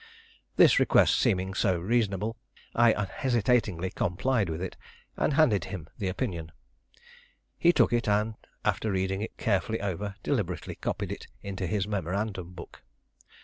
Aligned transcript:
This 0.55 0.79
request 0.79 1.15
seeming 1.15 1.53
so 1.53 1.79
reasonable, 1.79 2.35
I 2.73 2.91
unhesitatingly 2.93 3.91
complied 3.91 4.49
with 4.49 4.59
it, 4.59 4.75
and 5.15 5.33
handed 5.33 5.65
him 5.65 5.89
the 5.99 6.07
opinion. 6.07 6.51
He 7.59 7.71
took 7.71 7.93
it, 7.93 8.07
and, 8.07 8.33
after 8.65 8.91
reading 8.91 9.21
it 9.21 9.37
carefully 9.37 9.79
over, 9.79 10.15
deliberately 10.23 10.73
copied 10.73 11.11
it 11.11 11.27
into 11.43 11.67
his 11.67 11.87
memorandum 11.87 12.53
book. 12.53 12.81